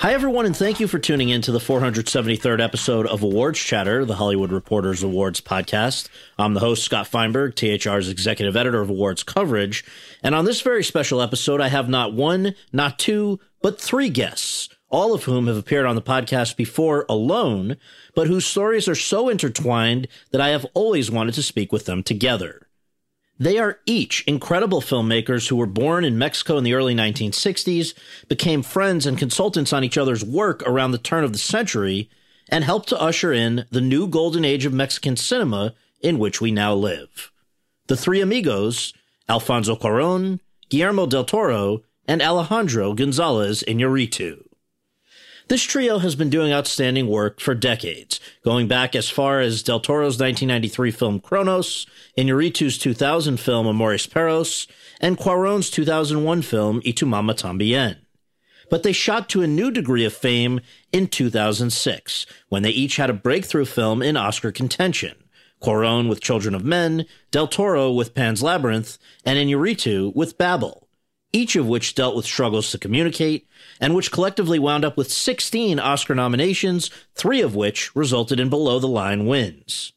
[0.00, 4.04] Hi, everyone, and thank you for tuning in to the 473rd episode of Awards Chatter,
[4.04, 6.08] the Hollywood Reporters Awards podcast.
[6.38, 9.84] I'm the host, Scott Feinberg, THR's executive editor of awards coverage.
[10.22, 14.68] And on this very special episode, I have not one, not two, but three guests,
[14.88, 17.76] all of whom have appeared on the podcast before alone,
[18.14, 22.04] but whose stories are so intertwined that I have always wanted to speak with them
[22.04, 22.67] together.
[23.40, 27.94] They are each incredible filmmakers who were born in Mexico in the early 1960s,
[28.26, 32.10] became friends and consultants on each other's work around the turn of the century,
[32.48, 36.50] and helped to usher in the new golden age of Mexican cinema in which we
[36.50, 37.30] now live.
[37.86, 38.92] The three amigos,
[39.28, 44.47] Alfonso Cuaron, Guillermo del Toro, and Alejandro Gonzalez Iñárritu.
[45.48, 49.80] This trio has been doing outstanding work for decades, going back as far as Del
[49.80, 51.86] Toro's 1993 film Cronos,
[52.18, 54.66] Iñárritu's 2000 film Amores Perros,
[55.00, 57.96] and Cuaron's 2001 film Y tu mamá también.
[58.68, 60.60] But they shot to a new degree of fame
[60.92, 65.14] in 2006, when they each had a breakthrough film in Oscar contention.
[65.62, 70.87] Cuaron with Children of Men, Del Toro with Pan's Labyrinth, and Iñárritu with Babel
[71.32, 73.46] each of which dealt with struggles to communicate,
[73.80, 78.78] and which collectively wound up with 16 Oscar nominations, three of which resulted in below
[78.78, 79.92] the line wins.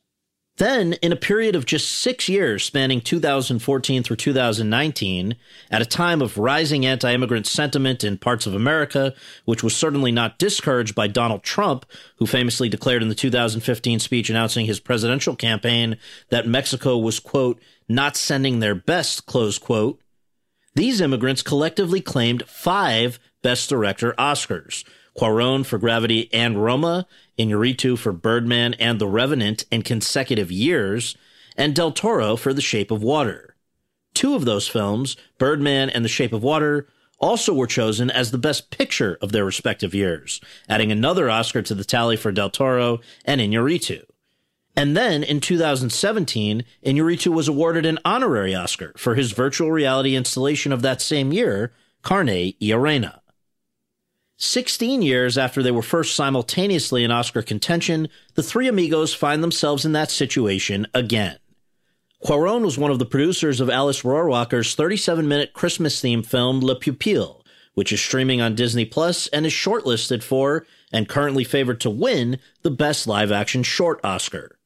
[0.57, 5.35] Then, in a period of just six years spanning 2014 through 2019,
[5.71, 9.15] at a time of rising anti immigrant sentiment in parts of America,
[9.45, 11.85] which was certainly not discouraged by Donald Trump,
[12.17, 15.97] who famously declared in the 2015 speech announcing his presidential campaign
[16.29, 17.59] that Mexico was, quote,
[17.89, 19.99] not sending their best, close quote,
[20.73, 24.83] these immigrants collectively claimed five Best Director Oscars.
[25.17, 27.05] Cuaron for Gravity and Roma,
[27.37, 31.17] Iñárritu for Birdman and The Revenant in consecutive years,
[31.57, 33.55] and Del Toro for The Shape of Water.
[34.13, 36.87] Two of those films, Birdman and The Shape of Water,
[37.19, 41.75] also were chosen as the best picture of their respective years, adding another Oscar to
[41.75, 44.03] the tally for Del Toro and Iñárritu.
[44.75, 50.71] And then in 2017, Iñárritu was awarded an honorary Oscar for his virtual reality installation
[50.71, 51.73] of that same year,
[52.03, 53.21] Carne y Arena.
[54.37, 59.85] 16 years after they were first simultaneously in Oscar contention, the three amigos find themselves
[59.85, 61.37] in that situation again.
[62.25, 66.75] Cuaron was one of the producers of Alice Rohrwacher's 37 minute Christmas themed film Le
[66.75, 67.43] Pupille,
[67.73, 72.39] which is streaming on Disney Plus and is shortlisted for, and currently favored to win,
[72.63, 74.57] the Best Live Action Short Oscar.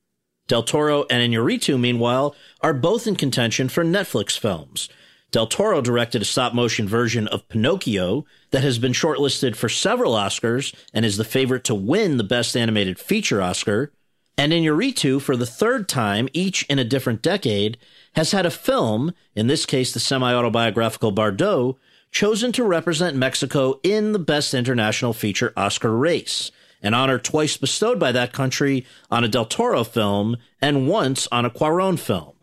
[0.47, 4.89] Del Toro and Iñárritu, meanwhile, are both in contention for Netflix films.
[5.31, 10.13] Del Toro directed a stop motion version of Pinocchio that has been shortlisted for several
[10.13, 13.91] Oscars and is the favorite to win the Best Animated Feature Oscar.
[14.38, 17.79] And Iñárritu, for the third time, each in a different decade,
[18.13, 21.79] has had a film, in this case the semi autobiographical Bardo,
[22.11, 26.51] chosen to represent Mexico in the Best International Feature Oscar race
[26.85, 31.44] an honor twice bestowed by that country on a Del Toro film and once on
[31.44, 32.34] a Cuaron film.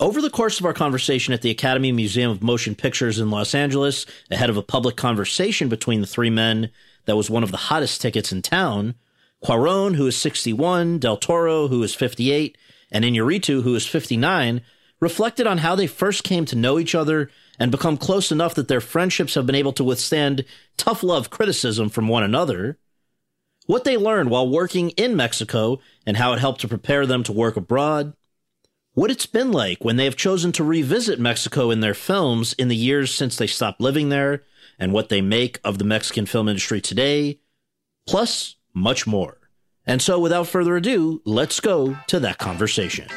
[0.00, 3.54] Over the course of our conversation at the Academy Museum of Motion Pictures in Los
[3.54, 6.70] Angeles, ahead of a public conversation between the three men
[7.04, 8.96] that was one of the hottest tickets in town,
[9.44, 12.58] Cuaron, who is 61, Del Toro, who is 58,
[12.90, 14.62] and Iñárritu, who is 59,
[14.98, 17.30] reflected on how they first came to know each other
[17.60, 20.44] and become close enough that their friendships have been able to withstand
[20.76, 22.76] tough love criticism from one another
[23.72, 27.32] what they learned while working in Mexico and how it helped to prepare them to
[27.32, 28.12] work abroad,
[28.92, 32.68] what it's been like when they have chosen to revisit Mexico in their films in
[32.68, 34.42] the years since they stopped living there,
[34.78, 37.40] and what they make of the Mexican film industry today,
[38.06, 39.38] plus much more.
[39.86, 43.08] And so, without further ado, let's go to that conversation.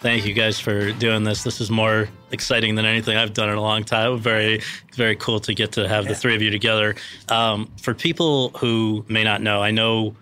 [0.00, 1.42] Thank you guys for doing this.
[1.42, 4.18] This is more exciting than anything I've done in a long time.
[4.18, 4.60] Very,
[4.94, 6.10] very cool to get to have yeah.
[6.10, 6.94] the three of you together.
[7.28, 10.14] Um, for people who may not know, I know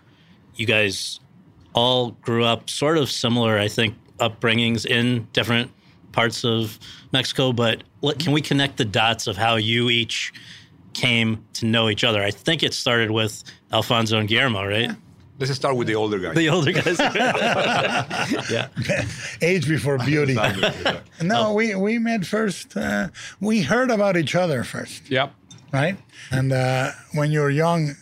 [0.54, 1.20] you guys
[1.74, 5.70] all grew up sort of similar, I think, upbringings in different
[6.12, 6.78] parts of
[7.12, 7.52] Mexico.
[7.52, 10.32] But what, can we connect the dots of how you each
[10.94, 12.22] came to know each other?
[12.22, 14.82] I think it started with Alfonso and Guillermo, right?
[14.82, 14.94] Yeah.
[15.38, 16.34] Let's start with the older guys.
[16.34, 16.98] The older guys.
[18.50, 18.68] yeah.
[19.42, 20.34] Age before beauty.
[21.22, 22.74] no, we, we met first.
[22.74, 23.08] Uh,
[23.40, 25.10] we heard about each other first.
[25.10, 25.34] Yep.
[25.72, 25.98] Right?
[26.30, 27.96] And uh, when you're young,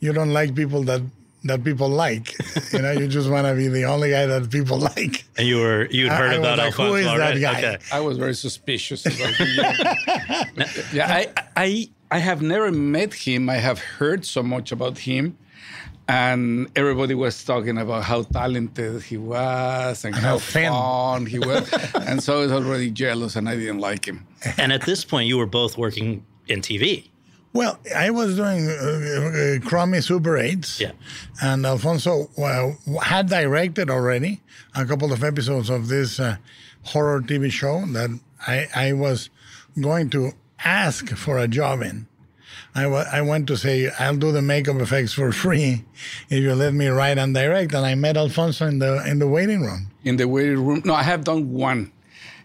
[0.00, 1.02] you don't like people that
[1.44, 2.34] that people like.
[2.72, 5.24] You know, you just want to be the only guy that people like.
[5.36, 7.40] And you were you'd heard I, about like, Alfonso Who is already?
[7.40, 7.74] that guy?
[7.74, 7.84] Okay.
[7.92, 9.04] I was very suspicious.
[10.94, 11.26] yeah, I
[11.56, 13.50] I I have never met him.
[13.50, 15.36] I have heard so much about him.
[16.10, 21.38] And everybody was talking about how talented he was and, and how, how fun he
[21.38, 21.72] was.
[21.94, 24.26] and so I was already jealous and I didn't like him.
[24.56, 27.10] And at this point, you were both working in TV.
[27.52, 30.80] Well, I was doing uh, uh, Crummy Super 8s.
[30.80, 30.92] Yeah.
[31.40, 34.40] And Alfonso well, had directed already
[34.74, 36.38] a couple of episodes of this uh,
[36.86, 38.10] horror TV show that
[38.48, 39.30] I, I was
[39.80, 40.32] going to
[40.64, 42.08] ask for a job in.
[42.74, 45.84] I, w- I went to say, I'll do the makeup effects for free
[46.28, 47.74] if you let me write and direct.
[47.74, 49.90] And I met Alfonso in the in the waiting room.
[50.04, 50.82] In the waiting room?
[50.84, 51.92] No, I have done one.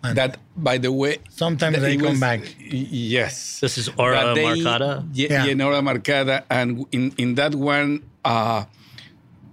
[0.03, 2.41] And that, by the way, sometimes they come was, back.
[2.59, 5.07] Yes, this is Hora Marcada.
[5.13, 8.65] Yeah, yeah, Hora Marcada, and in in that one, uh,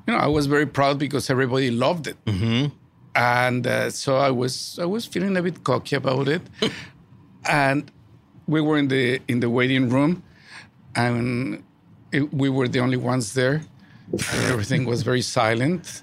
[0.07, 2.69] you know, I was very proud because everybody loved it, mm-hmm.
[3.15, 6.43] and uh, so I was I was feeling a bit cocky about it,
[7.49, 7.91] and
[8.47, 10.23] we were in the in the waiting room,
[10.95, 11.63] and
[12.13, 13.63] it, we were the only ones there.
[14.45, 16.03] everything was very silent,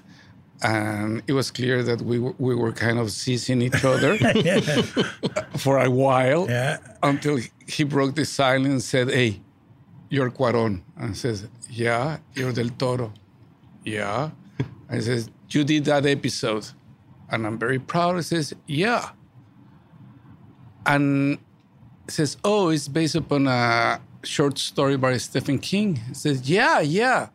[0.62, 4.18] and it was clear that we were, we were kind of seizing each other
[5.56, 6.78] for a while yeah.
[7.02, 9.40] until he broke the silence and said, "Hey,
[10.08, 13.12] you're Cuarón," and says, "Yeah, you're Del Toro."
[13.84, 14.30] Yeah,
[14.88, 16.66] I says, "You did that episode,"
[17.30, 18.16] and I'm very proud.
[18.16, 19.10] He says, "Yeah,"
[20.84, 21.38] and
[22.08, 27.28] says, "Oh, it's based upon a short story by Stephen King." He says, "Yeah, yeah."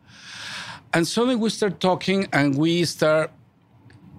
[0.92, 3.30] And suddenly we start talking, and we start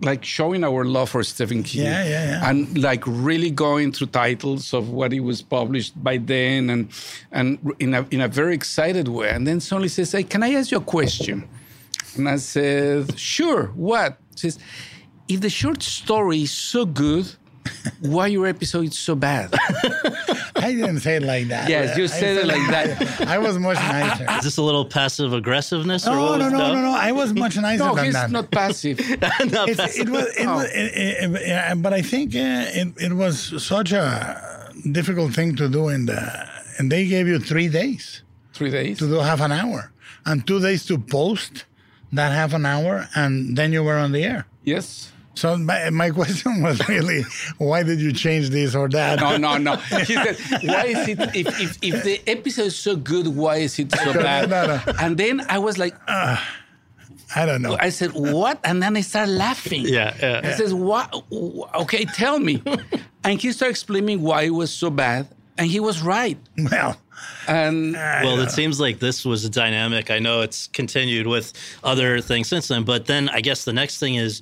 [0.01, 1.85] like showing our love for Stephen King.
[1.85, 2.49] Yeah, yeah, yeah.
[2.49, 6.89] And like really going through titles of what he was published by then, and
[7.31, 9.29] and in a in a very excited way.
[9.29, 11.47] And then suddenly says, "Hey, can I ask you a question?"
[12.15, 13.67] And I said, "Sure.
[13.75, 14.59] What?" He says,
[15.27, 17.27] "If the short story is so good."
[17.99, 19.53] why your episode is so bad.
[20.57, 21.69] I didn't say it like that.
[21.69, 23.27] Yes, you said, it like that.
[23.27, 24.25] I was much nicer.
[24.37, 26.05] Is this a little passive aggressiveness?
[26.05, 26.91] No, no, no, no, no, no.
[26.91, 28.31] I was much nicer no, than he's that.
[28.31, 28.99] not passive.
[29.21, 30.07] not passive.
[30.07, 34.71] It was, it was it, it, but I think uh, it, it was such a
[34.91, 38.23] difficult thing to do in the, and they gave you three days.
[38.53, 38.99] Three days?
[38.99, 39.91] To do half an hour.
[40.25, 41.65] And two days to post
[42.11, 44.47] that half an hour, and then you were on the air.
[44.63, 45.11] Yes.
[45.37, 47.21] So my, my question was really,
[47.59, 49.19] why did you change this or that?
[49.19, 49.75] No, no, no.
[50.07, 53.77] He said, why is it, if, if, if the episode is so good, why is
[53.77, 54.49] it so bad?
[54.49, 54.81] no, no.
[54.99, 56.37] And then I was like, uh,
[57.35, 57.77] I don't know.
[57.79, 58.59] I said, what?
[58.63, 59.83] And then I started laughing.
[59.85, 60.47] Yeah, yeah.
[60.47, 61.13] He says, what?
[61.75, 62.63] Okay, tell me.
[63.23, 65.27] and he started explaining why it was so bad.
[65.59, 66.37] And he was right.
[66.71, 66.97] Well,
[67.47, 70.09] and well, it seems like this was a dynamic.
[70.09, 73.99] I know it's continued with other things since then, but then I guess the next
[73.99, 74.41] thing is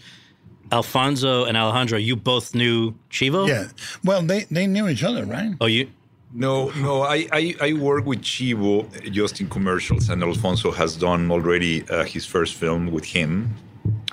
[0.72, 3.48] Alfonso and Alejandro, you both knew Chivo?
[3.48, 3.68] Yeah.
[4.04, 5.54] Well, they, they knew each other, right?
[5.62, 5.90] Oh, you?
[6.34, 7.04] No, no.
[7.04, 12.04] I, I, I work with Chivo just in commercials, and Alfonso has done already uh,
[12.04, 13.56] his first film with him,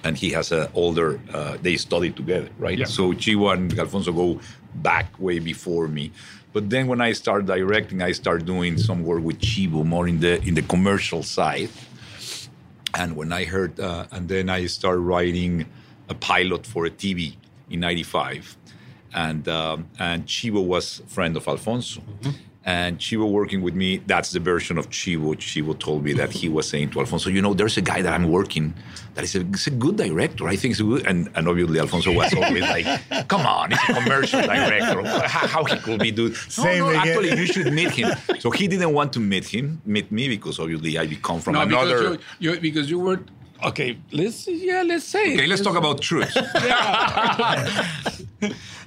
[0.05, 1.21] and he has an older.
[1.33, 2.79] Uh, they studied together, right?
[2.79, 2.85] Yeah.
[2.85, 4.41] So Chivo and Alfonso go
[4.77, 6.13] back way before me.
[6.53, 10.21] But then when I start directing, I start doing some work with Chivo more in
[10.21, 11.71] the in the commercial side.
[12.95, 15.65] And when I heard, uh, and then I start writing
[16.09, 17.37] a pilot for a TV
[17.71, 18.57] in '95,
[19.15, 22.01] and um, and Chivo was a friend of Alfonso.
[22.01, 22.31] Mm-hmm.
[22.65, 25.35] And Chivo working with me, that's the version of Chivo.
[25.35, 28.13] Chivo told me that he was saying to Alfonso, you know, there's a guy that
[28.13, 28.73] I'm working
[29.15, 30.47] that is a, a good director.
[30.47, 31.05] I think it's good.
[31.05, 32.87] And, and obviously Alfonso was always like,
[33.29, 35.03] come on, he's a commercial director.
[35.27, 36.35] How, how he could be doing?
[36.59, 38.11] No, no, actually, you should meet him.
[38.39, 41.63] So he didn't want to meet him, meet me, because obviously I come from no,
[41.63, 42.11] another.
[42.11, 43.21] Because you, you, because you were
[43.65, 45.35] Okay, let's yeah, let's say.
[45.35, 46.35] Okay, let's talk about truth.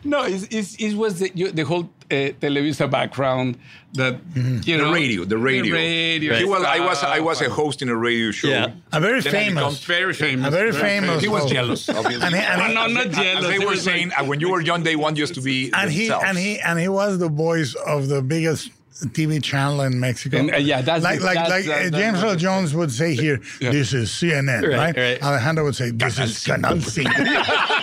[0.04, 3.58] no, it's, it's, it was the, you, the whole uh, Televisa background
[3.94, 5.76] that you know the radio, the radio.
[5.76, 8.50] radio He was, I was, I was a host in a radio show.
[8.50, 8.74] Yeah.
[8.92, 9.84] A very Then I famous.
[9.86, 10.48] very famous.
[10.48, 11.22] A very famous.
[11.22, 11.88] He was jealous.
[11.90, 12.26] Obviously.
[12.26, 13.46] And he- and he- No, not jealous.
[13.46, 15.72] As they were saying, like- uh, when you were young, they want you to be
[15.74, 20.00] and he and he and he was the voice of the biggest TV channel in
[20.00, 20.38] Mexico.
[20.38, 23.42] And, uh, yeah, that's like like that's- like uh, James Earl Jones would say here,
[23.60, 24.98] "This is CNN," Right, right?
[24.98, 25.24] right.
[25.24, 27.06] Alejandro would say, "This is Canal 5."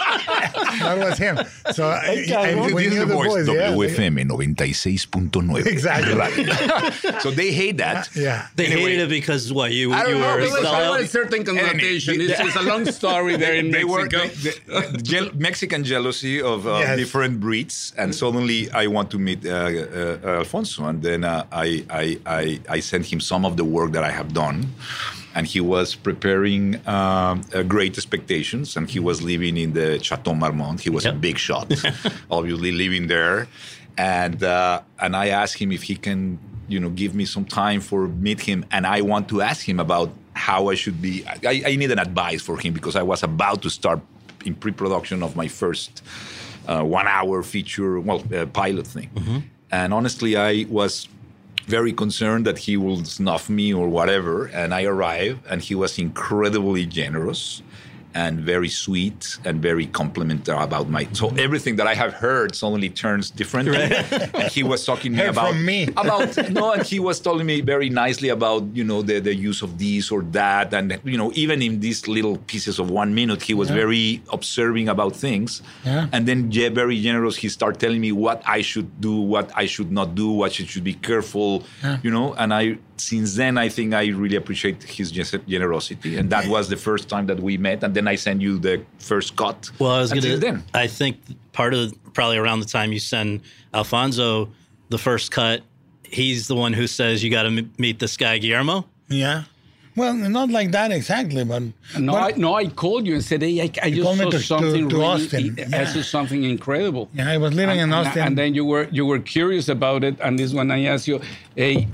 [0.80, 1.38] that was him.
[1.72, 3.72] So and we This is knew the voice, yeah.
[3.72, 5.66] WFM 96.9.
[5.66, 6.14] Exactly.
[6.14, 7.20] Right.
[7.22, 8.08] so they hate that.
[8.22, 8.46] Yeah.
[8.56, 8.82] They Anyway.
[8.92, 11.06] hated it because what you I don't you know, were it was- sell There a
[11.08, 12.20] certain connotation.
[12.20, 14.52] It's, it's a long story there in they were Mexico.
[14.66, 16.98] the, the jel- Mexican jealousy of uh, Yes.
[16.98, 21.84] different breeds, and suddenly I want to meet uh, uh, Alfonso, and then uh, I,
[21.90, 24.66] I, I I sent him some of the work that I have done,
[25.34, 30.34] and he was preparing um, uh, Great Expectations, and he was living in the Chateau
[30.34, 30.80] Marmont.
[30.80, 31.72] He was a big shot,
[32.30, 33.48] obviously living there,
[33.96, 37.80] and uh, and I asked him if he can you know give me some time
[37.80, 41.24] for meet him, and I want to ask him about how I should be.
[41.26, 44.00] I, I need an advice for him because I was about to start
[44.44, 46.02] in pre-production of my first
[46.66, 49.10] uh, one-hour feature, well, uh, pilot thing,
[49.70, 51.08] and honestly, I was
[51.66, 54.46] very concerned that he will snuff me or whatever.
[54.46, 57.62] And I arrived, and he was incredibly generous
[58.14, 61.08] and very sweet and very complimentary about my.
[61.12, 63.68] So everything that I have heard suddenly turns different.
[63.68, 65.88] and he was talking to me Heard about from me.
[65.96, 69.62] about no, and he was telling me very nicely about you know the the use
[69.62, 73.42] of this or that, and you know even in these little pieces of one minute,
[73.42, 75.62] he was very observing about things.
[75.84, 76.08] Yeah.
[76.12, 77.36] And then yeah, very generous.
[77.36, 80.64] He started telling me what I should do, what I should not do, what I
[80.64, 81.64] should be careful,
[82.02, 82.34] you know.
[82.34, 86.76] And I since then I think I really appreciate his generosity, and that was the
[86.76, 87.82] first time that we met.
[87.84, 89.70] And then I sent you the first cut.
[89.78, 90.40] Well, I was Until gonna.
[90.58, 90.64] then.
[90.74, 91.16] I think
[91.52, 93.40] part of probably around the time you send
[93.74, 94.50] Alfonso
[94.90, 95.62] the first cut,
[96.04, 98.86] he's the one who says you got to m- meet this guy Guillermo.
[99.08, 99.44] Yeah.
[99.94, 101.62] Well, not like that exactly, but
[101.98, 104.30] No, but- I, no, I called you and said, hey, I, I just saw to-
[104.30, 105.56] to- something to really, Austin.
[105.58, 105.84] I Yeah.
[105.84, 107.10] saw something incredible.
[107.14, 108.22] yeah, I was living in and, Austin.
[108.26, 111.20] and then you were you were curious about it, and this one I asked you,
[111.56, 111.88] hey,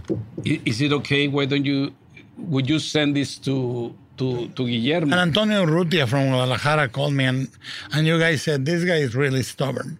[0.45, 1.27] is it okay?
[1.29, 1.93] Why don't you?
[2.37, 5.13] Would you send this to to to Guillermo?
[5.13, 7.49] And Antonio Urrutia from Guadalajara called me, and,
[7.93, 9.99] and you guys said, This guy is really stubborn.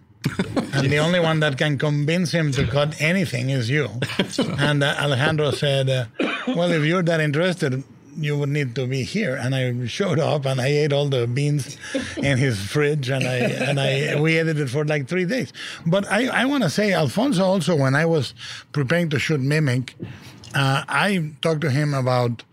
[0.73, 3.89] And the only one that can convince him to cut anything is you.
[4.59, 6.05] and uh, Alejandro said, uh,
[6.47, 7.83] Well, if you're that interested,
[8.17, 9.35] you would need to be here.
[9.35, 11.77] And I showed up and I ate all the beans
[12.17, 15.53] in his fridge and I and I we it for like three days.
[15.85, 18.33] But I, I want to say, Alfonso also, when I was
[18.73, 19.95] preparing to shoot Mimic,
[20.53, 22.43] uh, I talked to him about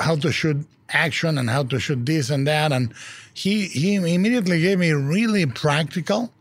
[0.00, 2.72] how to shoot action and how to shoot this and that.
[2.72, 2.94] And
[3.34, 6.32] he he immediately gave me really practical,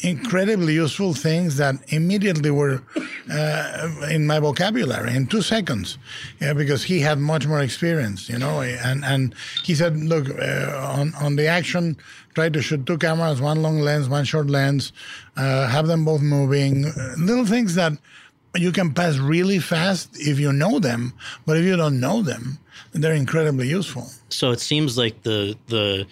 [0.00, 2.82] incredibly useful things that immediately were
[3.30, 5.98] uh, in my vocabulary in two seconds,
[6.40, 8.62] yeah, because he had much more experience, you know.
[8.62, 11.96] And and he said, look, uh, on on the action,
[12.34, 14.92] try to shoot two cameras, one long lens, one short lens,
[15.36, 17.92] uh, have them both moving, uh, little things that
[18.56, 21.12] you can pass really fast if you know them,
[21.44, 22.58] but if you don't know them,
[22.92, 24.08] they're incredibly useful.
[24.30, 26.06] So it seems like the the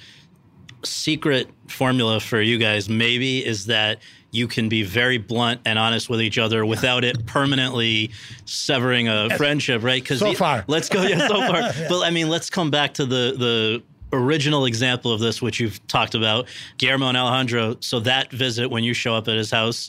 [0.87, 3.99] secret formula for you guys maybe is that
[4.33, 8.11] you can be very blunt and honest with each other without it permanently
[8.45, 10.03] severing a friendship, right?
[10.03, 10.65] Because So far.
[10.67, 11.03] let's go.
[11.03, 11.73] Yeah, so far.
[11.89, 15.85] But I mean, let's come back to the the original example of this, which you've
[15.89, 17.77] talked about, Guillermo and Alejandro.
[17.81, 19.89] So that visit when you show up at his house.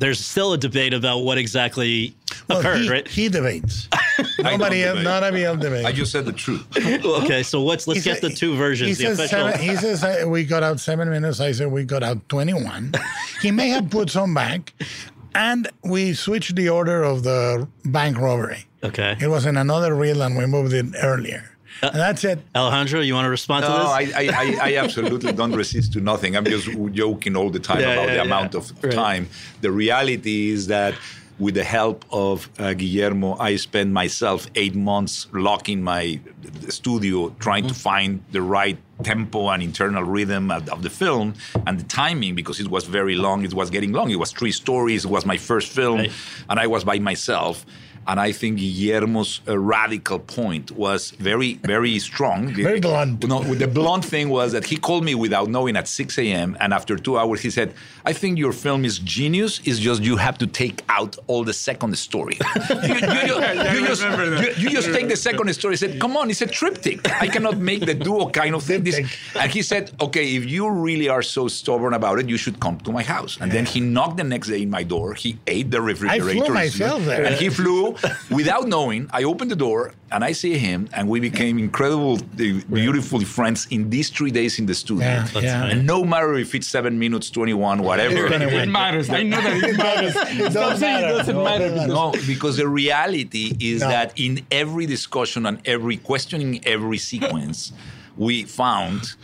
[0.00, 2.14] There's still a debate about what exactly
[2.48, 3.08] Well, occurred, he, right?
[3.08, 3.88] he debates.
[4.44, 5.04] I Nobody don't else, debate.
[5.04, 5.84] nobody else.
[5.86, 6.66] I just said the truth.
[7.22, 8.98] okay, so what's let's He get said- the two versions.
[8.98, 11.40] He the says, seven, he says uh, we got out seven minutes.
[11.40, 12.92] I said we got out 21.
[13.42, 14.72] he may have put some back.
[15.34, 18.64] And we switched the order of the bank robbery.
[18.82, 21.44] okay, It was in another reel and we moved it earlier.
[21.82, 22.40] and that's it.
[22.56, 24.14] Alejandro, you want to respond No, to this?
[24.14, 26.34] I, I, I, I absolutely don't resist to nothing.
[26.34, 28.22] I'm just joking all the time Yeah, about yeah, the yeah.
[28.22, 28.92] amount of Right.
[28.92, 29.28] time.
[29.60, 30.94] The reality is that
[31.38, 36.18] with the help of uh, Guillermo, I spent myself eight months locking my
[36.68, 37.68] studio, trying Mm.
[37.68, 41.34] to find the right tempo and internal rhythm of, of the film
[41.66, 43.44] and the timing because it was very long.
[43.44, 44.10] It was getting long.
[44.10, 45.04] It was three stories.
[45.04, 46.12] It was my first film, Right.
[46.50, 47.64] and I was by myself.
[48.08, 52.54] And I think Guillermo's uh, radical point was very, very strong.
[52.68, 53.28] Very blunt.
[53.28, 56.56] No, the blunt thing was that he called me without knowing at 6 a.m.
[56.58, 57.74] And after two hours, he said,
[58.06, 59.60] I think your film is genius.
[59.64, 62.38] It's just you have to take out all the second story.
[62.70, 63.34] you, you, you,
[63.74, 64.02] you just,
[64.58, 65.74] you, you just take the second story.
[65.74, 67.00] He said, come on, it's a triptych.
[67.22, 68.84] I cannot make the duo kind of thing.
[68.84, 68.98] This,
[69.36, 72.78] and he said, okay, if you really are so stubborn about it, you should come
[72.80, 73.36] to my house.
[73.40, 75.12] And then he knocked the next day in my door.
[75.14, 76.30] He ate the refrigerator.
[76.30, 77.24] I flew myself there.
[77.24, 77.94] And he flew
[78.30, 79.08] without knowing.
[79.12, 83.90] I opened the door and I see him, and we became incredible, beautiful friends in
[83.90, 85.06] these three days in the studio.
[85.06, 85.64] Yeah, yeah.
[85.66, 88.28] And no matter if it's seven minutes, 21, whatever.
[88.28, 89.10] gonna It matters.
[89.10, 90.14] I know that it matters.
[90.16, 91.14] It Stop does saying matter.
[91.14, 91.64] it doesn't No, matter.
[91.66, 93.88] it doesn't No, because the reality is No.
[93.88, 97.72] that in every discussion and every questioning every sequence,
[98.16, 99.14] we found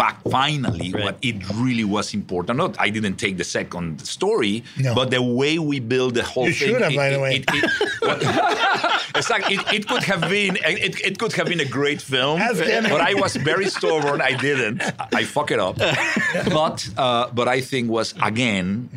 [0.00, 1.04] fact finally Right.
[1.04, 2.58] what it really was important.
[2.58, 4.94] Not I didn't take the second story, No.
[4.98, 6.68] but the way we build the whole You thing.
[6.68, 7.32] should have, it- by the it- way.
[7.36, 7.70] it- it-
[9.20, 9.54] exactly.
[9.56, 12.58] It, it could have been it, it could have been a great film, Ask
[12.94, 14.20] but I was very stubborn.
[14.20, 14.82] I didn't.
[15.14, 15.76] I fuck it up.
[16.60, 18.88] But uh, but I think was again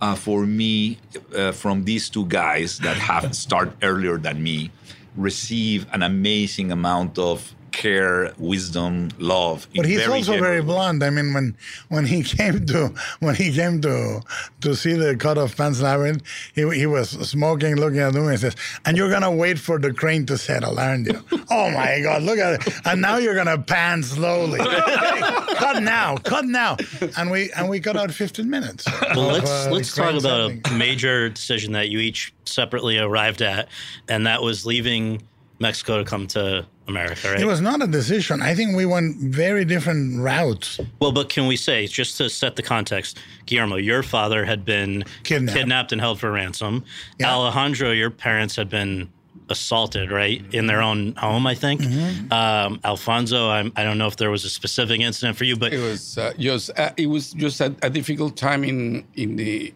[0.00, 0.96] uh, for me
[1.36, 4.70] uh, from these two guys that have started earlier than me
[5.16, 9.68] receive an amazing amount of care, wisdom, love.
[9.74, 11.02] But he's very also general- very blunt.
[11.02, 11.56] I mean, when
[11.88, 14.20] when he came to when he came to
[14.60, 16.22] to see the cut of Pan's Labyrinth,
[16.54, 19.92] he, he was smoking, looking at me, and says, "And you're gonna wait for the
[19.92, 22.74] crane to settle, aren't you?" oh my God, look at it!
[22.84, 24.58] And now you're gonna pan slowly.
[25.62, 26.76] cut now, cut now,
[27.16, 28.86] and we and we cut out 15 minutes.
[29.14, 30.62] Well, of, let's uh, let's talk about settling.
[30.66, 33.68] a major decision that you each separately arrived at,
[34.08, 35.22] and that was leaving
[35.58, 37.40] Mexico to come to America, right?
[37.40, 38.40] It was not a decision.
[38.42, 40.80] I think we went very different routes.
[41.00, 45.04] well, but can we say just to set the context, Guillermo, your father had been
[45.24, 45.92] Kidnapped.
[45.92, 46.84] and held for ransom.
[47.18, 47.32] Yeah.
[47.34, 49.10] Alejandro, your parents had been
[49.50, 51.80] assaulted, right, in their own home, I think.
[51.80, 52.32] Mm-hmm.
[52.32, 55.72] Um, Alfonso, I'm, I don't know if there was a specific incident for you, but
[55.72, 59.72] It was uh, just uh, it was just a, a difficult time in in the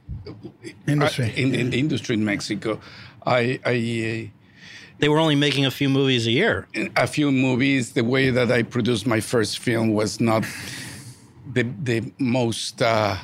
[0.87, 1.27] Industry.
[1.27, 2.81] uh, in, in the industry in Mexico.
[3.27, 4.31] I I.
[5.03, 6.69] they were only making a few movies a year.
[6.97, 7.93] A few movies.
[7.93, 10.45] The way that I produced my first film was not
[11.53, 13.17] the the most uh,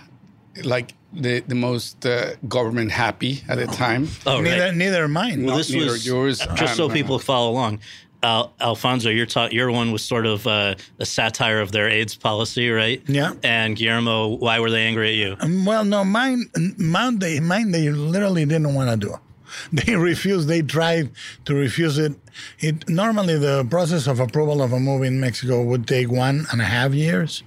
[0.65, 4.09] like the the most uh, government happy at the time.
[4.27, 4.75] Oh, Neither, right.
[4.75, 5.45] neither mine.
[5.45, 7.79] Well, this neither was yours just so and, uh, people follow along.
[8.25, 12.17] Al- Alfonso, your ta- your one was sort of uh, a satire of their AIDS
[12.17, 13.01] policy, right?
[13.07, 13.35] Yeah.
[13.45, 15.65] And Guillermo, why were they angry at you?
[15.65, 19.15] Well, no, mine, mine, they, mine, they literally didn't want to do.
[19.73, 20.49] They refused.
[20.49, 21.11] They tried
[21.45, 22.13] to refuse it.
[22.61, 26.61] It normally the process of approval of a movie in Mexico would take one and
[26.61, 27.43] a half years,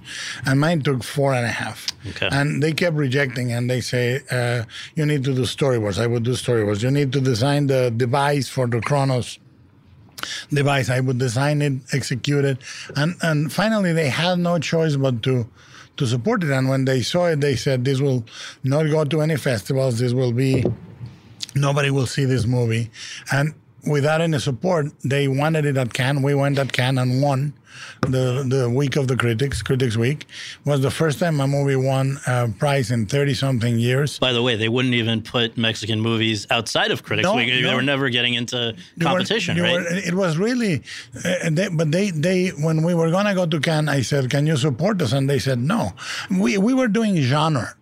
[0.45, 1.87] and mine took four and a half.
[2.09, 2.29] Okay.
[2.31, 4.63] And they kept rejecting, and they say uh,
[4.95, 5.99] you need to do storyboards.
[5.99, 6.83] I would do storyboards.
[6.83, 9.39] You need to design the device for the Cronos
[10.49, 10.89] device.
[10.89, 12.57] I would design it, execute it,
[12.95, 15.47] and and finally they had no choice but to
[15.97, 16.51] to support it.
[16.51, 18.25] And when they saw it, they said this will
[18.63, 19.99] not go to any festivals.
[19.99, 20.65] This will be
[21.55, 22.89] nobody will see this movie,
[23.31, 23.53] and
[23.87, 26.21] without any support, they wanted it at Cannes.
[26.23, 27.53] We went at Cannes and won.
[28.01, 30.25] The the week of the critics, Critics Week,
[30.65, 34.19] was the first time a movie won a prize in thirty something years.
[34.19, 37.47] By the way, they wouldn't even put Mexican movies outside of Critics No, Week.
[37.49, 37.75] They no.
[37.75, 39.73] were never getting into They were- competition, right?
[39.79, 40.83] were- it was really,
[41.23, 44.45] uh, they, but they, they, when we were gonna go to Cannes, I said, "Can
[44.47, 45.93] you support us?" And they said, "No."
[46.29, 47.73] We we were doing genre.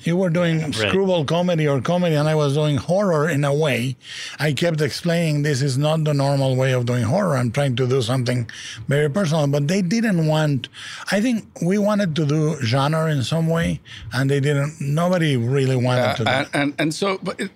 [0.00, 3.96] You were doing screwball comedy or comedy, and I was doing horror in a way.
[4.38, 7.36] I kept explaining this is not the normal way of doing horror.
[7.36, 8.48] I'm trying to do something
[8.86, 10.68] very personal, but they didn't want.
[11.10, 13.80] I think we wanted to do genre in some way,
[14.12, 14.80] and they didn't.
[14.80, 16.24] Nobody really wanted to.
[16.24, 16.30] Do.
[16.30, 17.50] Uh, and, and and so but it,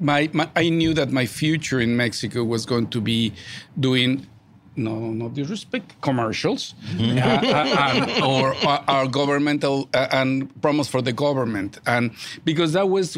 [0.00, 3.32] my, my I knew that my future in Mexico was going to be
[3.78, 4.26] doing
[4.78, 7.18] no no disrespect commercials Mm-hmm.
[7.18, 12.10] uh, uh, and- or, or our governmental uh, and promos for the government and
[12.44, 13.14] because that was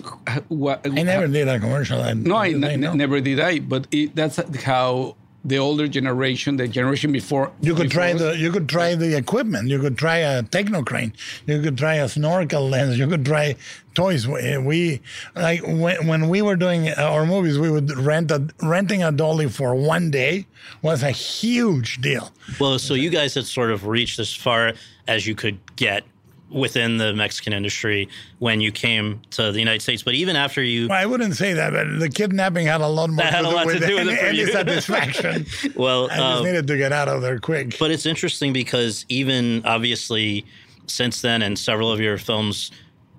[0.49, 2.01] what I never did a commercial.
[2.03, 2.92] and no I n- know.
[2.94, 7.90] never did I but it, that's how the older generation the generation before You could
[7.90, 9.68] try before us- the you could try the equipment.
[9.68, 11.12] You could try a techno crane.
[11.46, 12.98] You could try a snorkel lens.
[12.98, 13.57] You could try
[13.94, 14.29] toys.
[14.29, 15.00] We, we
[15.35, 19.11] like when, when we were doing uh, our movies, we would rent a renting a
[19.12, 20.46] dolly for one day
[20.83, 22.33] was a huge deal.
[22.61, 24.74] Well, so you guys had sort of reached as far
[25.09, 26.05] as you could get
[26.50, 28.08] within the Mexican industry
[28.38, 30.02] when you came to the United States.
[30.02, 33.10] But even after you, Well, I wouldn't say that, but the kidnapping had a lot
[33.10, 35.46] more That had to a do lot to with, do with any, it any satisfaction.
[35.76, 37.78] well, I just um, needed to get out of there quick.
[37.78, 40.44] But it's interesting because even obviously
[40.86, 42.70] since then, and several of your films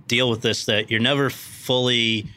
[0.07, 2.27] deal with this, that you're never fully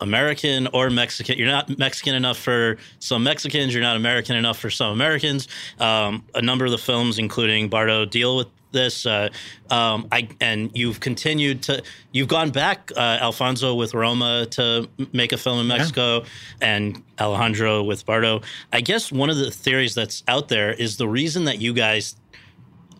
[0.00, 1.38] American or Mexican.
[1.38, 3.72] You're not Mexican enough for some Mexicans.
[3.72, 5.48] You're not American enough for some Americans.
[5.78, 9.06] Um, a number of the films, including Bardo, deal with this.
[9.06, 9.30] Uh,
[9.70, 11.82] um, I and you've continued to
[12.12, 16.26] you've gone back, uh, Alfonso with Roma to make a film in Mexico, yeah.
[16.60, 18.42] and Alejandro with Bardo.
[18.72, 22.16] I guess one of the theories that's out there is the reason that you guys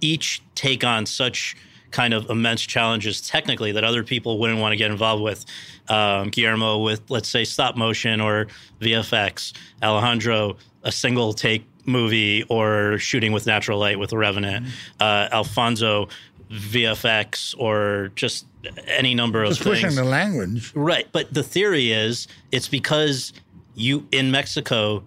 [0.00, 1.56] each take on such
[1.90, 5.44] kind of immense challenges technically that other people wouldn't want to get involved with.
[5.88, 8.46] Um, Guillermo with let's say stop motion or
[8.80, 15.02] VFX, Alejandro a single take movie or shooting with natural light with Revenant, mm-hmm.
[15.02, 16.08] uh, Alfonso
[16.50, 18.46] VFX or just
[18.86, 19.80] any number of just things.
[19.80, 21.08] pushing the language, right?
[21.12, 23.32] But the theory is it's because
[23.74, 25.02] you in Mexico,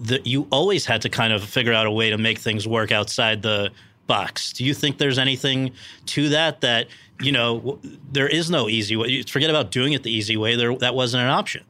[0.00, 2.92] the, you always had to kind of figure out a way to make things work
[2.92, 3.70] outside the
[4.06, 4.52] box.
[4.52, 5.72] Do you think there's anything
[6.06, 6.88] to that that
[7.20, 7.78] you know
[8.12, 9.22] there is no easy way?
[9.22, 10.56] Forget about doing it the easy way.
[10.56, 11.64] There that wasn't an option.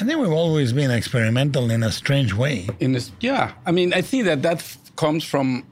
[0.00, 2.66] I think we've always been experimental in a strange way.
[2.80, 4.64] In this, yeah, I mean, I think that that
[4.96, 5.66] comes from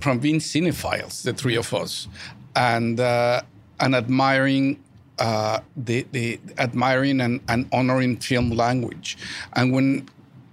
[0.00, 2.06] from being cinephiles, the three of us,
[2.54, 3.40] and uh,
[3.80, 4.78] and admiring
[5.18, 9.16] uh, the the admiring and, and honoring film language,
[9.54, 10.06] and when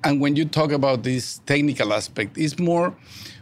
[0.06, 2.96] and when you talk about this technical aspect, it's more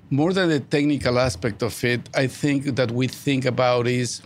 [0.10, 2.10] more than the technical aspect of it.
[2.16, 4.24] I think that we think about is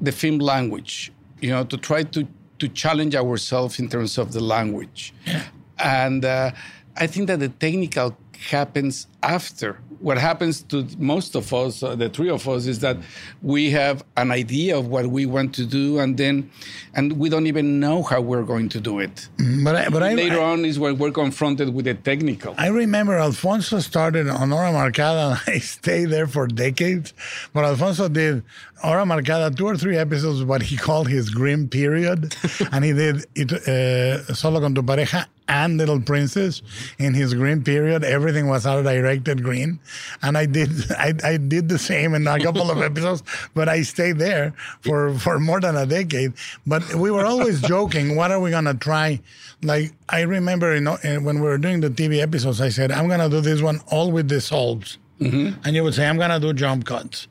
[0.00, 1.12] the film language.
[1.42, 2.26] You know, to try to
[2.64, 5.12] to challenge ourselves in terms of the language.
[5.26, 5.44] Yeah.
[5.78, 6.50] And uh,
[6.96, 8.16] I think that the technical
[8.50, 9.78] happens after.
[10.00, 12.96] What happens to most of us, uh, the three of us, is that
[13.42, 16.50] we have an idea of what we want to do, and then,
[16.94, 19.28] and we don't even know how we're going to do it.
[19.38, 22.54] Mm, but I, but later I, on is when we're confronted with the technical.
[22.58, 25.14] I remember Alfonso started on Hora Marcada.
[25.14, 27.14] And I stayed there for decades,
[27.52, 28.42] but Alfonso did
[28.82, 32.34] Hora Marcada two or three episodes, what he called his grim period,
[32.72, 36.62] and he did it uh, solo con tu pareja and Little Princess
[36.98, 38.04] in his green period.
[38.04, 39.78] Everything was art directed green,
[40.22, 43.22] and I did I, I did the same in a couple of episodes,
[43.54, 46.32] but I stayed there for for more than a decade.
[46.66, 49.20] But we were always joking, what are we gonna try?
[49.62, 53.08] Like I remember, you know, when we were doing the TV episodes, I said I'm
[53.08, 55.60] gonna do this one all with the solves, mm-hmm.
[55.64, 57.28] and you would say I'm gonna do jump cuts.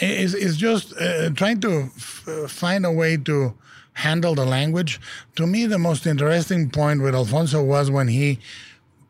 [0.00, 3.54] It's, it's just uh, trying to f- find a way to
[3.94, 5.00] handle the language.
[5.36, 8.38] To me, the most interesting point with Alfonso was when he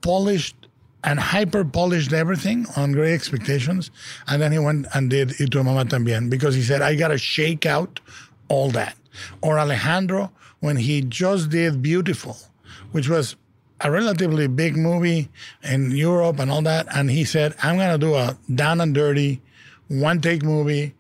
[0.00, 0.56] polished
[1.02, 3.90] and hyper polished everything on Great Expectations,
[4.26, 7.08] and then he went and did Y Tu Mamá También because he said, I got
[7.08, 8.00] to shake out
[8.48, 8.96] all that.
[9.42, 12.42] Or Alejandro, when he just did Biutiful,
[12.92, 13.36] which was
[13.80, 15.28] a relatively big movie
[15.62, 18.94] in Europe and all that, and he said, I'm going to do a down and
[18.94, 19.42] dirty,
[19.88, 20.94] one take movie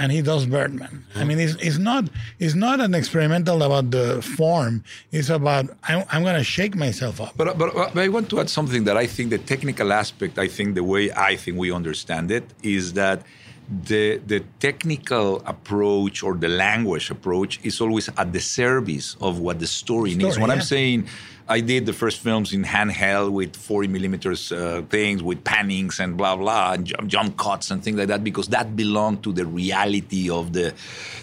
[0.00, 1.04] and he does Birdman.
[1.14, 2.04] I mean, it's, it's not
[2.38, 4.82] it's not an experimental about the form.
[5.12, 7.34] It's about I'm, I'm going to shake myself up.
[7.36, 10.38] But, but, but I want to add something that I think the technical aspect.
[10.38, 13.22] I think the way I think we understand it is that
[13.70, 19.60] the the technical approach or the language approach is always at the service of what
[19.60, 20.38] the story, story needs.
[20.38, 20.54] What yeah.
[20.54, 21.06] I'm saying
[21.50, 26.16] I did the first films in handheld with 40 millimeters uh, things, with pannings and
[26.16, 29.44] blah blah, and jump, jump, cuts and things like that, because that belonged to the
[29.44, 30.72] reality of the,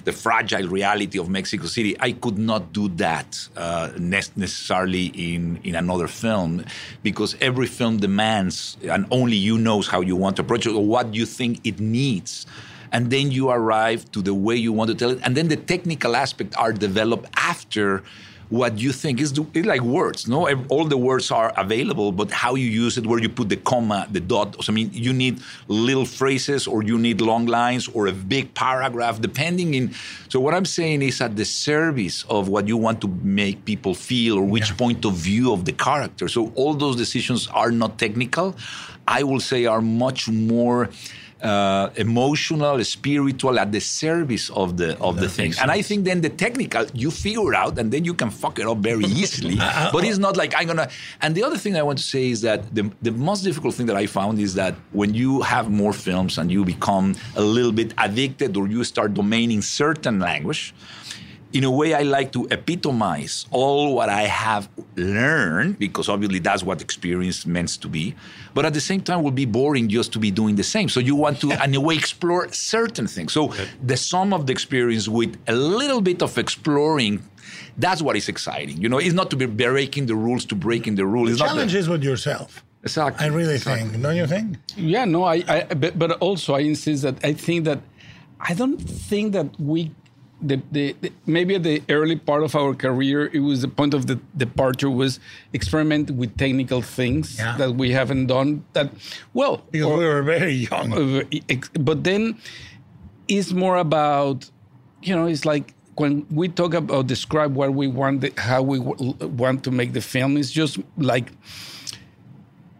[0.03, 1.95] the fragile reality of Mexico City.
[2.01, 6.65] I could not do that uh, necessarily in in another film,
[7.03, 10.85] because every film demands, and only you knows how you want to approach it or
[10.85, 12.36] what you think it needs
[12.91, 15.55] and then you arrive to the way you want to tell it and then the
[15.55, 18.03] technical aspects are developed after
[18.49, 20.27] what you think is like words.
[20.27, 23.57] No, all the words are available, but how you use it, where you put the
[23.57, 24.63] comma, the dot.
[24.63, 28.53] So, I mean, you need little phrases, or you need long lines, or a big
[28.53, 29.93] paragraph, depending in.
[30.29, 33.93] So, what I'm saying is at the service of what you want to make people
[33.93, 34.77] feel, or which yeah.
[34.77, 36.29] point of view of the character.
[36.29, 38.55] So, all those decisions are not technical.
[39.07, 40.89] I will say are much more
[41.41, 45.53] uh, emotional, spiritual, at the service of the of that the thing.
[45.61, 48.67] And I think then the technical you figure out, and then you can fuck it
[48.67, 49.55] up very easily.
[49.93, 50.89] but it's not like I'm gonna.
[51.21, 53.87] And the other thing I want to say is that the the most difficult thing
[53.87, 57.71] that I found is that when you have more films and you become a little
[57.71, 60.73] bit addicted, or you start domaining certain language
[61.57, 66.61] in a way, I like to epitomize all what I have learned because obviously that's
[66.61, 68.13] what experience meant to be.
[68.53, 70.87] But at the same time, will be boring just to be doing the same.
[70.87, 73.33] So you want to, in a way, explore certain things.
[73.33, 77.23] So the sum of the experience with a little bit of exploring
[77.79, 78.81] that's what is exciting.
[78.81, 81.31] You know, it's not to be breaking the rules to breaking the rules.
[81.31, 82.63] The challenge is with yourself.
[82.83, 83.25] Exactly.
[83.25, 83.89] I really exactly.
[83.89, 84.03] think.
[84.03, 84.57] Don't you think?
[84.75, 85.05] Yeah.
[85.05, 85.23] No.
[85.23, 85.43] I.
[85.47, 87.79] I but, but also, I insist that I think that
[88.39, 89.91] I don't think that we
[90.41, 93.93] the, the, the, maybe at the early part of our career, it was the point
[93.95, 95.19] of the departure was
[95.53, 97.57] experiment with technical things Yeah.
[97.57, 98.63] that we haven't done.
[98.73, 98.91] That
[99.33, 101.23] well, Because or- we were very young.
[101.79, 102.37] but then
[103.27, 104.49] it's more about
[105.01, 108.77] you know it's like when we talk about describe what we want the, how we
[108.79, 111.31] w- want to make the film it's just like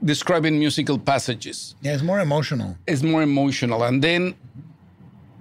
[0.04, 2.78] describing musical passages Yeah, it's more emotional.
[2.86, 4.36] it's more emotional and then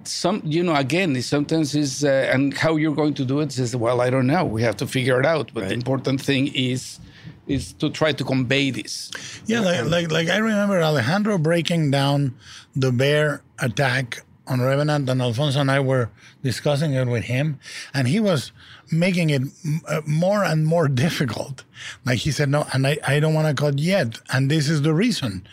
[0.07, 3.75] some you know again sometimes is uh, and how you're going to do it is
[3.75, 4.45] well i don't know.
[4.45, 5.51] We have to figure it out.
[5.53, 6.99] But the important thing is
[7.47, 9.11] is to try to convey this.
[9.45, 12.35] Yeah, like, like like I remember Alejandro breaking down
[12.75, 16.09] the bear attack on Revenant, and Alfonso and I were
[16.43, 17.59] discussing it with him,
[17.93, 18.51] and he was
[18.91, 19.41] making it
[19.87, 21.63] uh, more and more difficult.
[22.05, 24.81] Like he said, no, and I, I don't want to cut yet, and this is
[24.81, 25.47] the reason.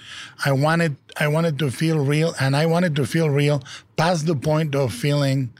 [0.44, 3.62] I wanted I wanted to feel real, and I wanted to feel real
[3.96, 5.52] past the point of feeling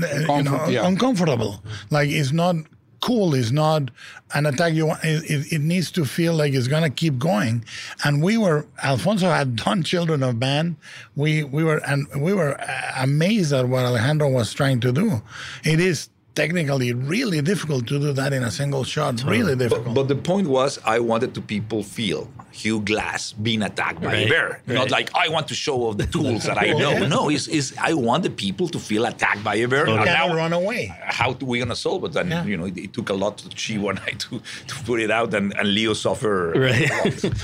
[0.00, 0.86] uh, you know, yeah.
[0.86, 1.62] uncomfortable.
[1.90, 2.56] Like it's not
[3.00, 3.34] cool.
[3.34, 3.90] It's not
[4.34, 4.72] an attack.
[4.72, 5.04] You want.
[5.04, 7.64] It, it, it needs to feel like it's gonna keep going.
[8.04, 8.66] And we were.
[8.82, 10.76] Alfonso had done Children of Man.
[11.14, 15.22] We we were and we were uh, amazed at what Alejandro was trying to do.
[15.64, 19.22] It is technically really difficult to do that in a single shot.
[19.24, 19.84] Really difficult.
[19.86, 24.14] But, but the point was, I wanted to people feel Hugh Glass being attacked by
[24.14, 24.62] a Right, bear.
[24.66, 26.92] Not like I want to show off the tools that I know.
[26.92, 27.06] Yeah.
[27.08, 29.86] No, it's, it's I want the people to feel attacked by a bear.
[29.86, 30.86] You And now- run away.
[31.02, 32.16] How do we gonna solve it?
[32.16, 32.44] And Yeah.
[32.44, 35.10] you know, it, it took a lot to Chivo and I to, to put it
[35.10, 36.52] out, and, and Leo suffer.
[36.56, 36.90] Right.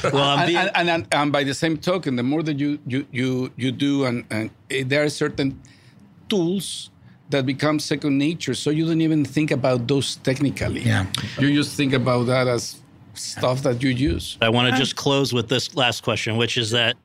[0.13, 2.79] well, and, being, and, and, and, and by the same token, the more that you
[2.87, 5.61] you you, you do, and, and eh, there are certain
[6.29, 6.91] tools
[7.31, 10.81] that becomes second nature, so you don't even think about those technically.
[10.81, 11.07] Yeah.
[11.39, 12.81] you just think about that as
[13.15, 14.39] stuff that you use.
[14.41, 16.97] I want to just close with this last question, which is that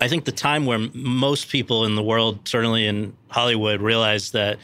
[0.00, 4.58] I think the time where most people in the world, certainly in Hollywood, realized that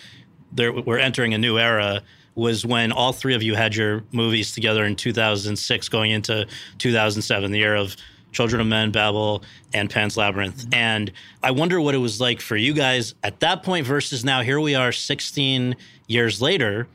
[0.52, 2.02] there, we're entering a new era
[2.34, 6.46] was when all three of you had your movies together in 2006, going into
[6.78, 7.96] 2007, the year of
[8.32, 10.66] Children of Men, Babel, and Pan's Labyrinth.
[10.72, 11.12] And
[11.42, 14.42] I wonder what it was like for you guys at that point versus now.
[14.42, 16.88] Here we are 16 years later,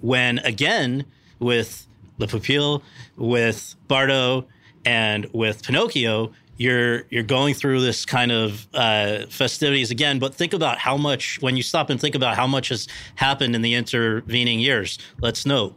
[0.00, 1.04] when again,
[1.38, 1.86] with
[2.18, 2.82] Le Pupille,
[3.16, 4.46] with Bardo,
[4.84, 10.18] and with Pinocchio, you're you're going through this kind of uh, festivities again.
[10.18, 13.54] But think about how much when you stop and think about how much has happened
[13.54, 14.98] in the intervening years.
[15.20, 15.74] Let's note,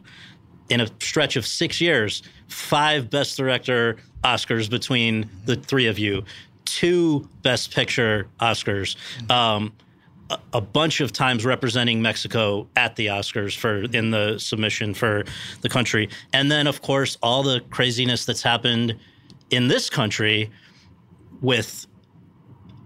[0.70, 6.24] in a stretch of six years, five Best Director Oscars between the three of you,
[6.64, 8.96] two Best Picture Oscars.
[9.30, 9.72] Um,
[10.30, 15.24] a- a bunch of times representing Mexico at the Oscars for in the submission for
[15.60, 18.96] the country, and then of course all the craziness that's happened
[19.50, 20.50] in this country
[21.42, 21.86] with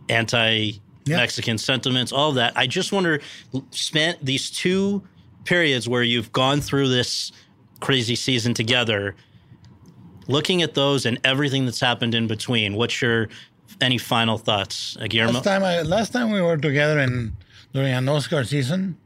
[0.08, 2.52] anti-Mexican sentiments, all of that.
[2.56, 3.20] I just wonder,
[3.70, 5.02] spent these two
[5.44, 7.30] periods where you've gone through this
[7.80, 9.14] crazy season together,
[10.26, 12.74] looking at those and everything that's happened in between.
[12.74, 13.28] What's your
[13.80, 15.34] any final thoughts, Guillermo?
[15.34, 17.36] Last time, I, last time we were together in
[17.72, 18.96] during an Oscar season,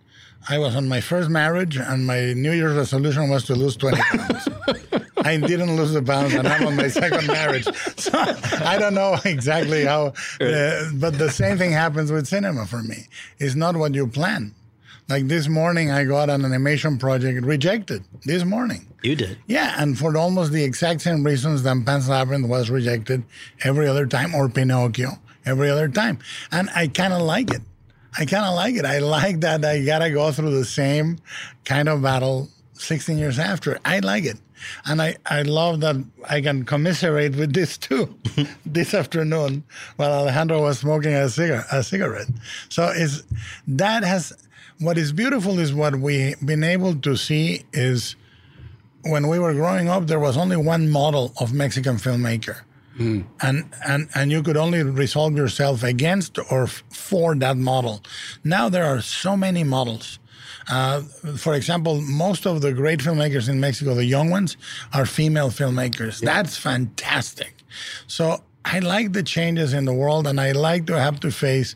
[0.48, 3.96] I was on my first marriage, and my New Year's resolution was to lose 20
[4.00, 4.48] pounds.
[5.24, 7.66] I didn't lose the pounds, and I'm on my second marriage.
[7.96, 10.06] So I don't know exactly how,
[10.40, 13.06] uh, but the same thing happens with cinema for me.
[13.38, 14.54] It's not what you plan.
[15.12, 18.02] Like this morning, I got an animation project rejected.
[18.24, 18.86] This morning.
[19.02, 19.36] You did.
[19.46, 23.22] Yeah, and for almost the exact same reasons that Pan's Labyrinth was rejected
[23.62, 25.10] every other time, or Pinocchio
[25.44, 26.18] every other time.
[26.50, 27.60] And I kind of like it.
[28.18, 28.86] I kind of like it.
[28.86, 31.18] I like that I gotta go through the same
[31.66, 33.78] kind of battle 16 years after.
[33.84, 34.38] I like it.
[34.86, 35.96] And I, I love that
[36.26, 38.16] I can commiserate with this too
[38.64, 39.64] this afternoon
[39.96, 42.28] while Alejandro was smoking a, cigar, a cigarette.
[42.70, 43.24] So it's,
[43.66, 44.32] that has,
[44.82, 48.16] what is beautiful is what we've been able to see is
[49.04, 52.62] when we were growing up, there was only one model of Mexican filmmaker.
[53.40, 58.02] And, and and you could only resolve yourself against or f- for that model.
[58.44, 60.18] Now there are so many models.
[60.70, 61.00] Uh,
[61.36, 64.56] for example, most of the great filmmakers in Mexico, the young ones,
[64.92, 66.20] are female filmmakers.
[66.20, 67.54] That's fantastic.
[68.06, 71.74] So I like the changes in the world, and I like to have to face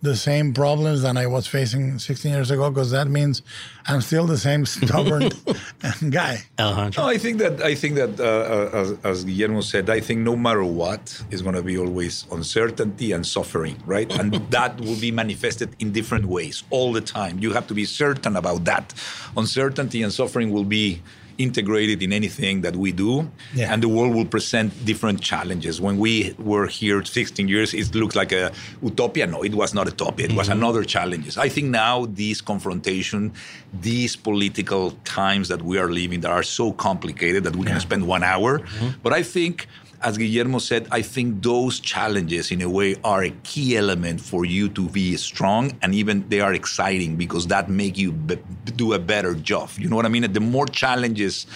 [0.00, 3.42] the same problems that I was facing 16 years ago, because that means
[3.86, 5.30] I'm still the same stubborn
[6.10, 6.42] guy.
[6.58, 7.02] Alejandro.
[7.02, 10.36] No, I think that I think that uh, as, as Guillermo said, I think no
[10.36, 14.10] matter what is going to be always uncertainty and suffering, right?
[14.18, 17.38] And that will be manifested in different ways all the time.
[17.40, 18.94] You have to be certain about that.
[19.36, 21.02] Uncertainty and suffering will be
[21.38, 23.72] integrate it in anything that we do, Yeah.
[23.72, 25.80] and the world will present different challenges.
[25.80, 29.26] When we were here 16 years, it looked like a utopia.
[29.26, 30.26] No, it was not a utopia.
[30.26, 30.58] It was mm-hmm.
[30.58, 31.38] another challenges.
[31.38, 33.32] I think now these confrontation,
[33.72, 38.06] these political times that we are living that are so complicated that we can spend
[38.06, 38.58] one hour.
[38.58, 38.88] Mm-hmm.
[39.02, 39.68] But I think
[40.00, 44.44] as Guillermo said, I think those challenges, in a way, are a key element for
[44.44, 48.38] you to be strong, and even they are exciting because that make you be-
[48.76, 49.70] do a better job.
[49.76, 50.30] You know what I mean?
[50.32, 51.46] The more challenges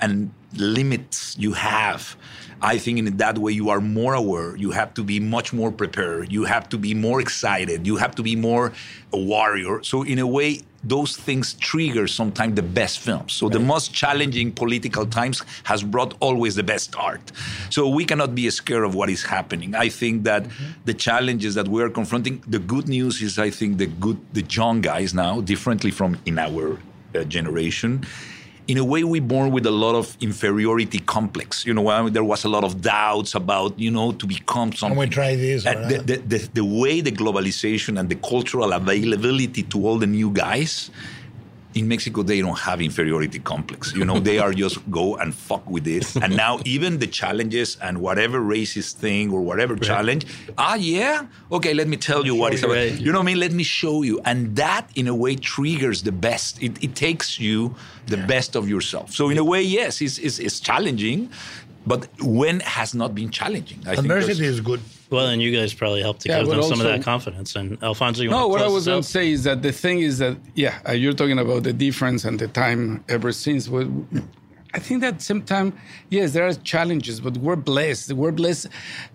[0.00, 2.16] and limits you have,
[2.60, 4.56] I think in that way you are more aware.
[4.56, 6.32] You have to be much more prepared.
[6.32, 7.86] You have to be more excited.
[7.86, 8.72] You have to be more
[9.12, 9.82] a warrior.
[9.82, 13.32] So in a way, those things trigger sometimes the best films.
[13.32, 17.32] So the most challenging political times has brought always the best art.
[17.70, 19.74] So we cannot be scared of what is happening.
[19.74, 20.46] I think that
[20.84, 24.42] the challenges that we are confronting, the good news is I think the good, the
[24.42, 26.78] young guys now, differently from in our
[27.14, 28.04] uh, generation,
[28.72, 31.66] in a way, we're born with a lot of inferiority complex.
[31.66, 34.72] You know, I mean, there was a lot of doubts about, you know, to become
[34.72, 34.98] something.
[34.98, 39.86] we try this the, the, the, the way the globalization and the cultural availability to
[39.86, 40.90] all the new guys
[41.74, 43.94] in Mexico, they don't have inferiority complex.
[43.94, 46.06] You know, they are just go and fuck with it.
[46.22, 51.74] And now even the challenges and whatever racist thing or whatever challenge, ah, yeah, okay,
[51.74, 52.76] let me tell you what is about.
[52.76, 52.98] Right.
[52.98, 53.40] You know what I mean?
[53.40, 54.20] Let me show you.
[54.24, 56.62] And that, in a way, triggers the best.
[56.62, 57.74] It, it takes you
[58.06, 59.12] the best of yourself.
[59.12, 61.30] So in a way, yes, it's, it's, it's challenging.
[61.84, 63.80] But when has not been challenging?
[63.86, 64.80] I think Adversity is good.
[65.12, 67.54] Well, and you guys probably helped to Yeah, give them some of that confidence.
[67.54, 70.18] And Alfonso, you No, what I was going to say is that the thing is
[70.18, 73.68] that, yeah, uh, you're talking about the difference and the time ever since.
[73.68, 73.88] Well,
[74.74, 75.74] I think that sometimes,
[76.08, 78.12] yes, there are challenges, but we're blessed.
[78.12, 78.68] We're blessed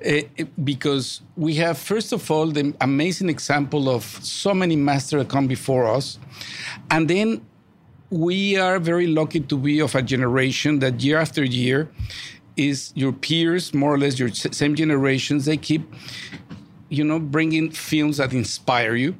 [0.05, 0.21] uh,
[0.63, 5.47] because we have, first of all, the amazing example of so many masters that come
[5.47, 6.19] before us.
[6.91, 7.41] And then
[8.09, 11.89] we are very lucky to be of a generation that year after year
[12.57, 15.93] is your peers, more or less your same generations, they keep,
[16.89, 19.15] you know, bringing films that inspire you.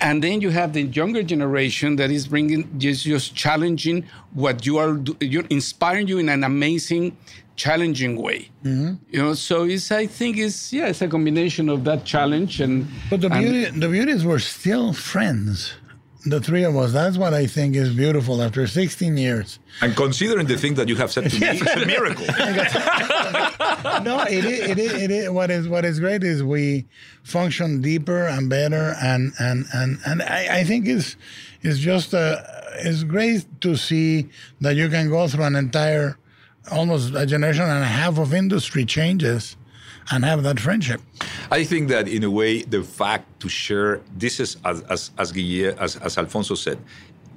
[0.00, 4.78] And then you have the younger generation that is bringing just, just challenging what you
[4.78, 7.18] are, you're inspiring you in an amazing,
[7.56, 8.48] challenging way.
[8.64, 8.94] Mm-hmm.
[9.10, 12.88] You know, so it's, I think it's, yeah, it's a combination of that challenge and.
[13.10, 15.74] But the and- the beauty is we're still friends.
[16.26, 16.92] The three of us.
[16.92, 19.58] That's what I think is beautiful after 16 years.
[19.80, 22.26] And considering the thing that you have said to me, it's a miracle.
[24.04, 26.86] no, it is, it is, it is, what is what is great is we
[27.22, 31.16] function deeper and better, and and and and I, I think it's
[31.62, 32.44] it's just a,
[32.80, 34.28] it's great to see
[34.60, 36.18] that you can go through an entire
[36.70, 39.56] almost a generation and a half of industry changes
[40.10, 41.00] and have that friendship.
[41.50, 45.32] I think that in a way, the fact to share this is as as as,
[45.32, 46.78] Guille, as, as Alfonso said,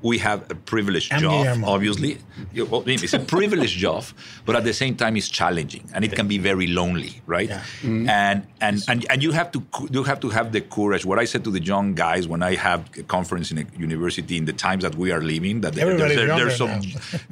[0.02, 1.32] we have a privileged And job.
[1.44, 1.68] Guillermo.
[1.70, 2.18] Obviously,
[2.54, 4.04] it's a privileged job,
[4.46, 7.50] but at the same time, it's challenging and it can be very lonely, right?
[7.84, 11.06] And, and and and you have to you have to have the courage.
[11.06, 14.36] What I said to the young guys when I have a conference in a university
[14.38, 16.82] in the times that we are living, that there- Everybody's there- there's so now.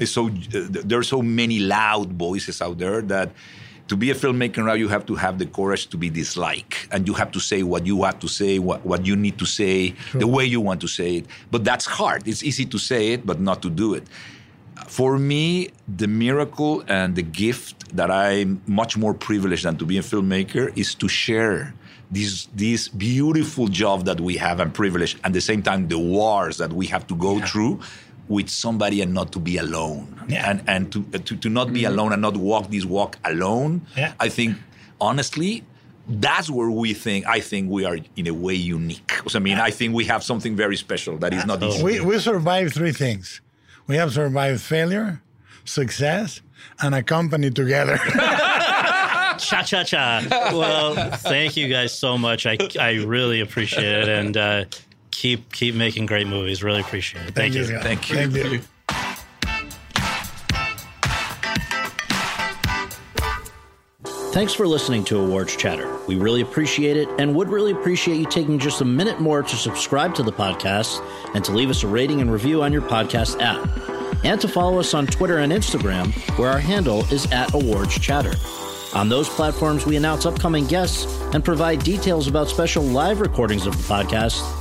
[0.01, 3.31] it's so uh, there's so many loud voices out there that
[3.91, 6.87] to be a filmmaker now you have to have the courage to be disliked.
[6.93, 9.45] And you have to say what you have to say what, what you need to
[9.45, 11.25] say the way you want to say it.
[11.53, 12.25] But that's hard.
[12.25, 14.05] It's easy to say it but not to do it.
[14.87, 19.97] For me the miracle and the gift that i'm much more privileged than to be
[19.97, 21.73] a filmmaker is to share
[22.09, 25.99] this this beautiful job that we have and privilege and at the same time the
[25.99, 27.73] wars that we have to go through
[28.35, 30.49] with somebody and not to be alone Yeah.
[30.49, 33.71] and and to, uh, to to not be alone and not walk this walk alone
[34.01, 34.11] Yeah.
[34.25, 34.51] i think
[35.09, 35.51] honestly
[36.27, 39.71] that's where we think i think we are in a way unique i mean i
[39.77, 43.41] think we have something very special that is not easy We we survived three things.
[43.89, 45.09] We have survived failure,
[45.65, 46.29] success,
[46.83, 47.97] and a company together.
[49.49, 50.21] Cha cha cha.
[50.59, 50.89] Well,
[51.31, 52.45] thank you guys so much.
[52.45, 54.09] I, I really appreciate it.
[54.19, 54.65] And uh,
[55.11, 56.63] keep keep making great movies.
[56.63, 57.35] Really appreciate it.
[57.35, 57.67] Thank, you.
[57.67, 57.83] guys.
[57.83, 58.15] Thank you.
[58.15, 58.61] Thank you.
[64.33, 65.93] Thanks for listening to Awards Chatter.
[66.07, 69.55] We really appreciate it and would really appreciate you taking just a minute more to
[69.57, 73.41] subscribe to the podcast and to leave us a rating and review on your podcast
[73.41, 73.69] app.
[74.23, 78.33] And to follow us on Twitter and Instagram, where our handle is at Awards Chatter.
[78.93, 83.75] On those platforms, we announce upcoming guests and provide details about special live recordings of
[83.75, 84.60] the podcast